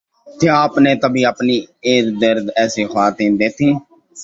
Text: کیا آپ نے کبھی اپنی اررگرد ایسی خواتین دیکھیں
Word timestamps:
کیا 0.27 0.53
آپ 0.63 0.73
نے 0.77 0.91
کبھی 1.01 1.21
اپنی 1.25 1.57
اررگرد 1.85 2.45
ایسی 2.55 2.83
خواتین 2.85 3.31
دیکھیں 3.39 3.71